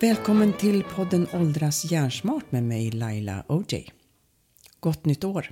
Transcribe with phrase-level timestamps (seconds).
[0.00, 3.90] Välkommen till podden Åldras hjärnsmart med mig Laila OJ.
[4.80, 5.50] Gott nytt år!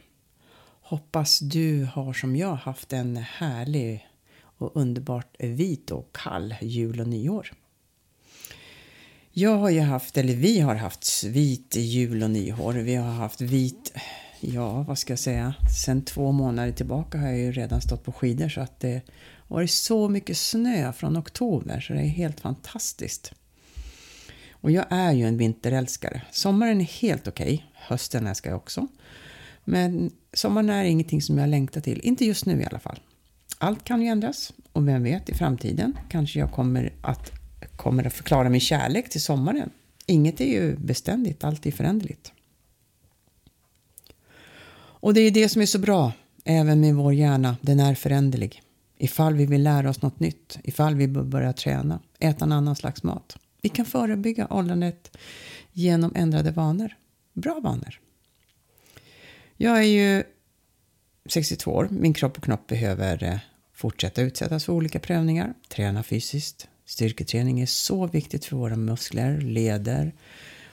[0.83, 4.07] Hoppas du har som jag haft en härlig
[4.43, 7.53] och underbart vit och kall jul och nyår.
[9.31, 12.73] Jag har ju haft, eller vi har haft vit jul och nyår.
[12.73, 13.93] Vi har haft vit,
[14.43, 15.55] ja vad ska jag säga,
[15.85, 19.03] sen två månader tillbaka har jag ju redan stått på skidor så att det
[19.49, 23.33] har varit så mycket snö från oktober så det är helt fantastiskt.
[24.51, 26.23] Och jag är ju en vinterälskare.
[26.31, 27.55] Sommaren är helt okej.
[27.55, 27.67] Okay.
[27.73, 28.87] Hösten älskar jag också.
[29.65, 32.01] Men sommaren är ingenting som jag längtar till.
[32.01, 33.01] Inte just nu i alla fall.
[33.59, 34.53] Allt kan ju ändras.
[34.73, 37.33] Och vem vet, i framtiden kanske jag kommer att,
[37.77, 39.71] kommer att förklara min kärlek till sommaren.
[40.07, 42.33] Inget är ju beständigt, allt är föränderligt.
[45.03, 46.13] Och det är det som är så bra,
[46.45, 47.57] även med vår hjärna.
[47.61, 48.63] Den är föränderlig.
[48.99, 53.03] Ifall vi vill lära oss något nytt, ifall vi börjar träna, äta en annan slags
[53.03, 53.37] mat.
[53.63, 55.17] Vi kan förebygga åldrandet
[55.73, 56.97] genom ändrade vanor.
[57.33, 58.01] Bra vanor.
[59.57, 60.23] Jag är ju
[61.29, 61.89] 62 år.
[61.91, 63.39] Min kropp och knopp behöver eh,
[63.75, 65.55] fortsätta utsättas för olika prövningar.
[65.69, 66.69] Träna fysiskt.
[66.87, 70.13] Styrketräning är så viktigt för våra muskler, leder,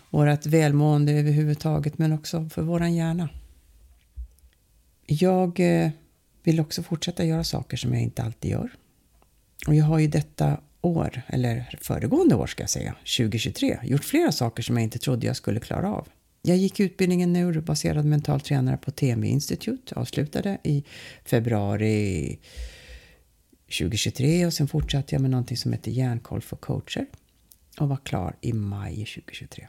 [0.10, 3.30] vårt välmående överhuvudtaget men också för vår hjärna.
[5.12, 5.90] Jag eh,
[6.44, 8.72] vill också fortsätta göra saker som jag inte alltid gör.
[9.68, 14.32] Och jag har ju detta år, eller föregående år ska jag säga, 2023, gjort flera
[14.32, 16.08] saker som jag inte trodde jag skulle klara av.
[16.42, 20.84] Jag gick utbildningen neurobaserad mental tränare på TMI Institute, avslutade i
[21.26, 22.40] februari
[23.80, 27.06] 2023 och sen fortsatte jag med någonting som heter Hjärnkoll för coacher
[27.80, 29.68] och var klar i maj 2023.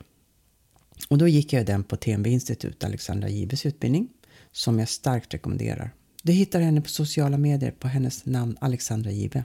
[1.09, 4.09] Och då gick jag den på TMV Institute, Alexandra Gives utbildning,
[4.53, 5.91] som jag starkt rekommenderar.
[6.23, 9.45] Du hittar henne på sociala medier på hennes namn Alexandra Give.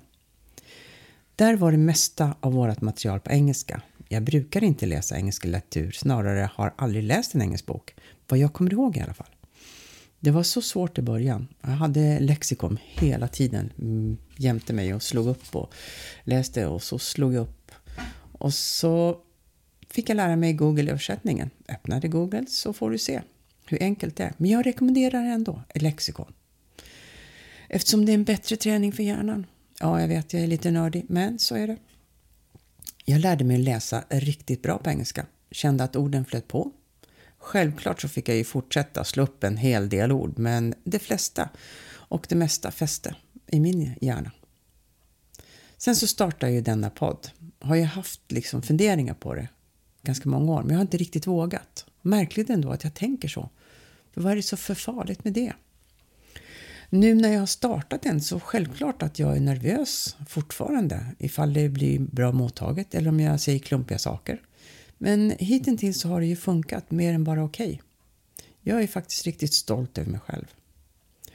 [1.36, 3.82] Där var det mesta av vårt material på engelska.
[4.10, 7.96] Jag brukar inte läsa engelsk litteratur, snarare har aldrig läst en engelsk bok.
[8.28, 9.36] Vad jag kommer ihåg i alla fall.
[10.20, 11.48] Det var så svårt i början.
[11.62, 15.74] Jag hade lexikon hela tiden mm, jämte mig och slog upp och
[16.24, 17.72] läste och så slog jag upp.
[18.32, 19.18] Och så
[19.90, 21.50] fick jag lära mig Google-översättningen.
[21.70, 23.22] Öppnade Google så får du se
[23.66, 24.34] hur enkelt det är.
[24.38, 26.34] Men jag rekommenderar ändå ett lexikon.
[27.70, 29.46] Eftersom det är en bättre träning för hjärnan.
[29.80, 31.78] Ja, jag vet, jag är lite nördig, men så är det.
[33.06, 35.26] Jag lärde mig läsa riktigt bra på engelska.
[35.52, 36.72] Kände att orden flöt på.
[37.38, 41.50] Självklart så fick jag ju fortsätta slå upp en hel del ord, men de flesta
[41.88, 43.16] och det mesta fäste
[43.48, 44.32] i min hjärna.
[45.78, 47.30] Sen så startade jag ju denna podd.
[47.60, 49.48] Har ju haft liksom funderingar på det
[50.02, 51.85] ganska många år, men jag har inte riktigt vågat.
[52.06, 53.50] Märkligt ändå att jag tänker så.
[54.12, 55.54] För vad är det så för farligt med det?
[56.90, 61.70] Nu när jag har startat den så självklart att jag är nervös fortfarande ifall det
[61.70, 64.42] blir bra mottaget eller om jag säger klumpiga saker.
[64.98, 67.68] Men hittills har det ju funkat mer än bara okej.
[67.68, 67.80] Okay.
[68.62, 70.46] Jag är faktiskt riktigt stolt över mig själv.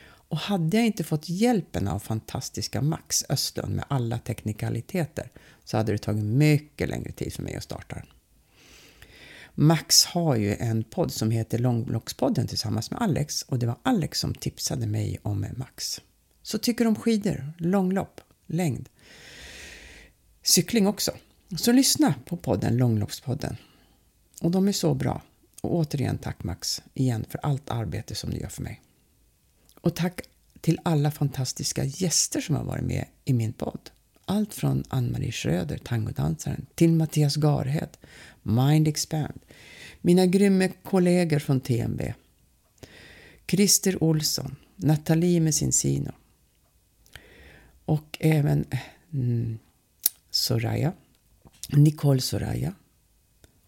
[0.02, 5.30] Och hade jag inte fått hjälpen av fantastiska Max Östlund med alla teknikaliteter
[5.64, 8.06] så hade det tagit mycket längre tid för mig att starta den.
[9.62, 14.18] Max har ju en podd som heter Långloppspodden tillsammans med Alex och det var Alex
[14.20, 16.00] som tipsade mig om Max.
[16.42, 18.88] Så tycker om skidor, långlopp, längd.
[20.42, 21.12] Cykling också.
[21.56, 23.56] Så lyssna på podden Långloppspodden.
[24.40, 25.22] Och de är så bra.
[25.62, 28.82] Och återigen tack Max, igen för allt arbete som du gör för mig.
[29.80, 30.20] Och tack
[30.60, 33.90] till alla fantastiska gäster som har varit med i min podd.
[34.30, 37.96] Allt från Ann-Marie Schröder, tangodansaren, till Mattias Garhed,
[38.42, 39.40] Mind Expand,
[40.00, 42.02] mina grymma kollegor från TMB,
[43.48, 46.12] Christer Olsson, Nathalie Messinsino
[47.84, 48.64] och även
[49.12, 49.58] mm,
[50.30, 50.92] Soraya,
[51.68, 52.74] Nicole Soraya.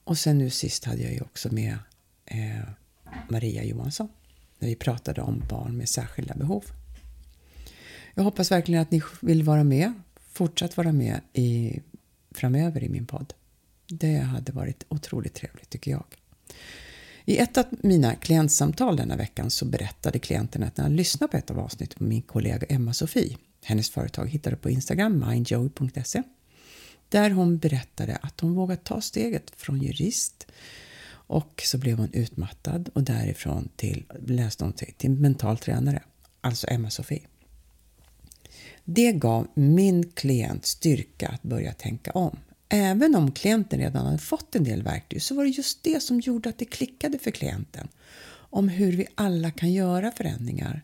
[0.04, 1.78] Och sen nu sist hade jag ju också med
[2.24, 2.68] eh,
[3.28, 4.08] Maria Johansson
[4.58, 6.64] när vi pratade om barn med särskilda behov.
[8.14, 9.92] Jag hoppas verkligen att ni vill vara med,
[10.32, 11.80] fortsatt vara med i,
[12.30, 13.34] framöver i min podd.
[13.86, 16.04] Det hade varit otroligt trevligt tycker jag.
[17.24, 21.36] I ett av mina klientsamtal denna veckan så berättade klienten att när han lyssnade på
[21.36, 26.22] ett av avsnitten på min kollega Emma-Sofie, hennes företag hittade på Instagram, mindjoy.se,
[27.08, 30.46] där hon berättade att hon vågat ta steget från jurist
[31.10, 36.02] och så blev hon utmattad och därifrån till, läste hon till, till mental tränare,
[36.40, 37.26] alltså Emma-Sofie.
[38.84, 42.36] Det gav min klient styrka att börja tänka om.
[42.68, 46.20] Även om klienten redan hade fått en del verktyg så var det just det som
[46.20, 47.88] gjorde att det klickade för klienten.
[48.34, 50.82] Om hur vi alla kan göra förändringar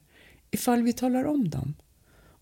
[0.50, 1.75] ifall vi talar om dem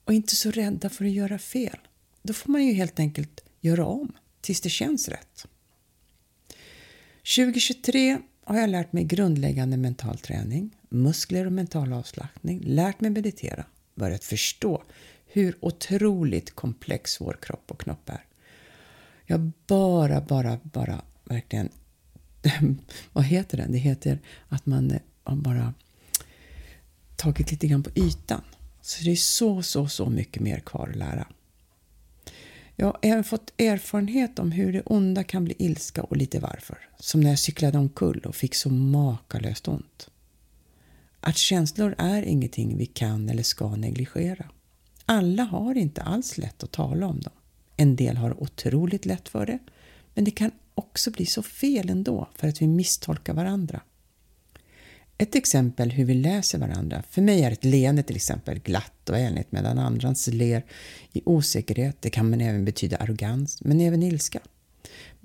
[0.05, 1.79] Och inte så rädda för att göra fel.
[2.23, 5.47] Då får man ju helt enkelt göra om tills det känns rätt.
[7.37, 13.65] 2023 har jag lärt mig grundläggande mental träning, muskler och mental avslappning, lärt mig meditera,
[13.97, 14.83] börjat förstå
[15.27, 18.25] hur otroligt komplex vår kropp och knopp är.
[19.27, 21.69] Jag bara, bara, bara verkligen...
[23.13, 23.67] vad heter det?
[23.69, 25.75] Det heter att man eh, har bara
[27.17, 28.41] tagit lite grann på ytan.
[28.81, 31.29] Så det är så, så, så mycket mer kvar att lära.
[32.77, 36.79] Jag har även fått erfarenhet om hur det onda kan bli ilska och lite varför.
[36.99, 40.11] Som när jag cyklade omkull och fick så makalöst ont.
[41.27, 44.51] Att känslor är ingenting vi kan eller ska negligera.
[45.07, 47.33] Alla har inte alls lätt att tala om dem.
[47.77, 49.59] En del har otroligt lätt för det,
[50.15, 53.81] men det kan också bli så fel ändå för att vi misstolkar varandra.
[55.19, 57.03] Ett exempel hur vi läser varandra.
[57.11, 60.65] För mig är ett leende till exempel glatt och vänligt medan andras ler
[61.13, 61.97] i osäkerhet.
[62.03, 64.41] Det kan även betyda arrogans, men även ilska.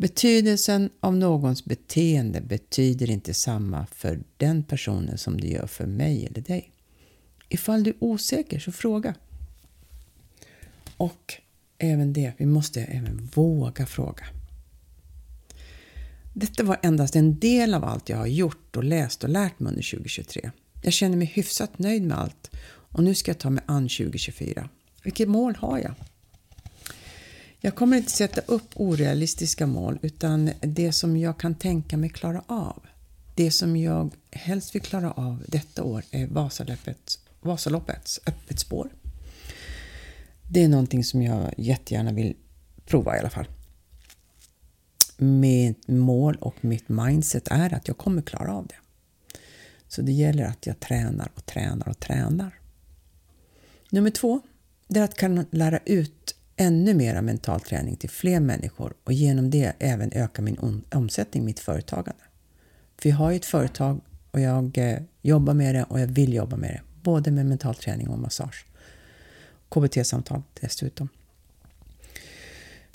[0.02, 6.26] Betydelsen av någons beteende betyder inte samma för den personen som det gör för mig
[6.26, 6.72] eller dig.
[7.50, 9.16] Ifall du är osäker så fråga.
[10.98, 11.34] Och
[11.78, 14.24] även det, vi måste även våga fråga.
[16.34, 19.70] Detta var endast en del av allt jag har gjort och läst och lärt mig
[19.70, 20.52] under 2023.
[20.82, 24.70] Jag känner mig hyfsat nöjd med allt och nu ska jag ta mig an 2024.
[25.04, 25.94] Vilket mål har jag?
[27.64, 32.44] Jag kommer inte sätta upp orealistiska mål utan det som jag kan tänka mig klara
[32.48, 32.84] av.
[33.36, 38.90] Det som jag helst vill klara av detta år är Vasaloppets, Vasaloppets öppet spår.
[40.50, 42.36] Det är någonting som jag jättegärna vill
[42.86, 43.48] prova i alla fall
[45.22, 48.76] mitt mål och mitt mindset är att jag kommer klara av det.
[49.88, 52.60] Så det gäller att jag tränar och tränar och tränar.
[53.90, 54.42] Nummer två,
[54.88, 56.21] det är att kunna lära ut
[56.62, 61.60] ännu mera mental träning till fler människor och genom det även öka min omsättning, mitt
[61.60, 62.24] företagande.
[63.02, 66.34] För jag har ju ett företag och jag eh, jobbar med det och jag vill
[66.34, 66.82] jobba med det.
[67.04, 68.66] Både med mental träning och massage.
[69.70, 71.10] KBT-samtal dessutom.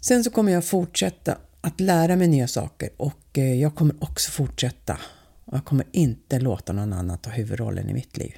[0.02, 4.30] Sen så kommer jag fortsätta att lära mig nya saker och eh, jag kommer också
[4.30, 4.98] fortsätta.
[5.52, 8.34] Jag kommer inte låta någon annan ta huvudrollen i mitt liv.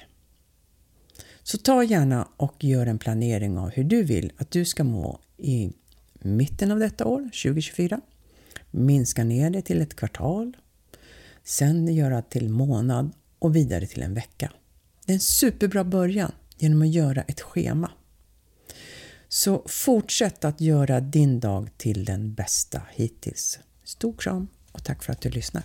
[1.51, 5.19] Så ta gärna och gör en planering av hur du vill att du ska må
[5.37, 5.71] i
[6.19, 8.01] mitten av detta år, 2024.
[8.71, 10.57] Minska ner det till ett kvartal.
[11.43, 14.51] Sen göra till månad och vidare till en vecka.
[15.05, 17.91] Det är en superbra början genom att göra ett schema.
[19.27, 23.59] Så fortsätt att göra din dag till den bästa hittills.
[23.83, 25.63] Stor kram och tack för att du lyssnar.